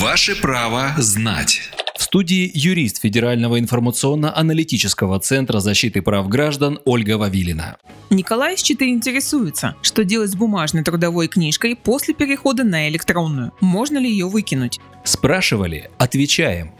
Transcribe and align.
Ваше 0.00 0.34
право 0.34 0.92
знать. 0.98 1.70
В 1.96 2.02
студии 2.02 2.50
юрист 2.52 3.00
Федерального 3.00 3.60
информационно-аналитического 3.60 5.20
центра 5.20 5.60
защиты 5.60 6.02
прав 6.02 6.28
граждан 6.28 6.80
Ольга 6.84 7.16
Вавилина. 7.16 7.76
Николай 8.10 8.56
4 8.56 8.90
интересуется, 8.90 9.76
что 9.82 10.02
делать 10.02 10.32
с 10.32 10.34
бумажной 10.34 10.82
трудовой 10.82 11.28
книжкой 11.28 11.76
после 11.76 12.12
перехода 12.12 12.64
на 12.64 12.88
электронную. 12.88 13.52
Можно 13.60 13.98
ли 13.98 14.10
ее 14.10 14.26
выкинуть? 14.26 14.80
Спрашивали? 15.04 15.88
Отвечаем. 15.96 16.72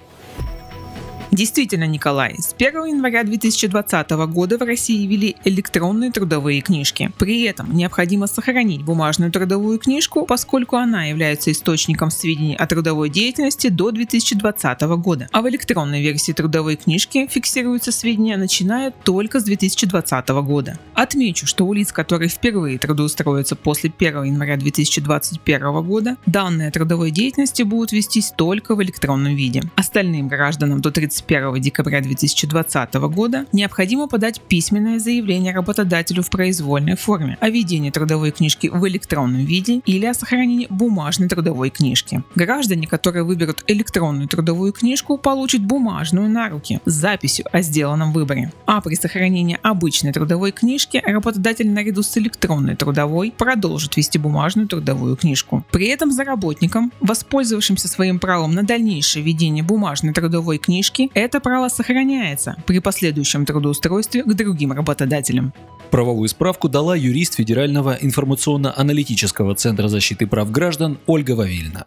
Действительно, 1.34 1.88
Николай, 1.88 2.36
с 2.38 2.54
1 2.56 2.84
января 2.84 3.24
2020 3.24 4.10
года 4.28 4.56
в 4.56 4.62
России 4.62 5.04
ввели 5.04 5.34
электронные 5.44 6.12
трудовые 6.12 6.60
книжки. 6.60 7.10
При 7.18 7.42
этом 7.42 7.74
необходимо 7.74 8.28
сохранить 8.28 8.84
бумажную 8.84 9.32
трудовую 9.32 9.80
книжку, 9.80 10.26
поскольку 10.26 10.76
она 10.76 11.06
является 11.06 11.50
источником 11.50 12.12
сведений 12.12 12.54
о 12.54 12.68
трудовой 12.68 13.10
деятельности 13.10 13.66
до 13.66 13.90
2020 13.90 14.80
года. 14.82 15.28
А 15.32 15.42
в 15.42 15.48
электронной 15.48 16.02
версии 16.02 16.30
трудовой 16.30 16.76
книжки 16.76 17.26
фиксируются 17.28 17.90
сведения, 17.90 18.36
начиная 18.36 18.92
только 18.92 19.40
с 19.40 19.42
2020 19.42 20.28
года. 20.28 20.78
Отмечу, 20.94 21.48
что 21.48 21.66
у 21.66 21.72
лиц, 21.72 21.90
которые 21.90 22.28
впервые 22.28 22.78
трудоустроятся 22.78 23.56
после 23.56 23.92
1 23.98 24.22
января 24.22 24.56
2021 24.56 25.82
года, 25.82 26.16
данные 26.26 26.68
о 26.68 26.70
трудовой 26.70 27.10
деятельности 27.10 27.64
будут 27.64 27.90
вестись 27.90 28.32
только 28.36 28.76
в 28.76 28.82
электронном 28.84 29.34
виде. 29.34 29.64
Остальным 29.74 30.28
гражданам 30.28 30.80
до 30.80 30.92
30 30.92 31.23
31 31.26 31.60
декабря 31.60 32.00
2020 32.00 32.94
года 32.94 33.46
необходимо 33.52 34.08
подать 34.08 34.40
письменное 34.40 34.98
заявление 34.98 35.54
работодателю 35.54 36.22
в 36.22 36.30
произвольной 36.30 36.96
форме 36.96 37.38
о 37.40 37.48
ведении 37.48 37.90
трудовой 37.90 38.30
книжки 38.30 38.70
в 38.72 38.86
электронном 38.88 39.44
виде 39.44 39.80
или 39.86 40.06
о 40.06 40.14
сохранении 40.14 40.66
бумажной 40.68 41.28
трудовой 41.28 41.70
книжки. 41.70 42.22
Граждане, 42.34 42.86
которые 42.86 43.24
выберут 43.24 43.64
электронную 43.66 44.28
трудовую 44.28 44.72
книжку, 44.72 45.16
получат 45.16 45.62
бумажную 45.62 46.28
на 46.28 46.48
руки 46.48 46.80
с 46.84 46.92
записью 46.92 47.46
о 47.52 47.62
сделанном 47.62 48.12
выборе. 48.12 48.52
А 48.66 48.80
при 48.80 48.94
сохранении 48.94 49.58
обычной 49.62 50.12
трудовой 50.12 50.52
книжки 50.52 51.02
работодатель 51.04 51.70
наряду 51.70 52.02
с 52.02 52.16
электронной 52.18 52.76
трудовой 52.76 53.32
продолжит 53.36 53.96
вести 53.96 54.18
бумажную 54.18 54.68
трудовую 54.68 55.16
книжку. 55.16 55.64
При 55.70 55.86
этом 55.86 56.10
за 56.10 56.24
работником, 56.24 56.92
воспользовавшимся 57.00 57.88
своим 57.88 58.18
правом 58.18 58.54
на 58.54 58.62
дальнейшее 58.62 59.24
ведение 59.24 59.64
бумажной 59.64 60.12
трудовой 60.12 60.58
книжки, 60.58 61.10
это 61.14 61.40
право 61.40 61.68
сохраняется 61.68 62.56
при 62.66 62.80
последующем 62.80 63.46
трудоустройстве 63.46 64.22
к 64.22 64.34
другим 64.34 64.72
работодателям. 64.72 65.52
Правовую 65.90 66.28
справку 66.28 66.68
дала 66.68 66.96
юрист 66.96 67.34
Федерального 67.34 67.96
информационно-аналитического 68.00 69.54
центра 69.54 69.88
защиты 69.88 70.26
прав 70.26 70.50
граждан 70.50 70.98
Ольга 71.06 71.32
Вавильна. 71.32 71.84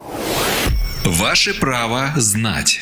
Ваше 1.03 1.53
право 1.53 2.11
знать. 2.15 2.79